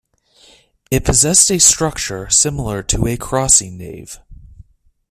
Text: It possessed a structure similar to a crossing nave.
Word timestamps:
It 0.89 1.05
possessed 1.05 1.51
a 1.51 1.59
structure 1.59 2.27
similar 2.31 2.81
to 2.81 3.05
a 3.05 3.17
crossing 3.17 3.77
nave. 3.77 4.19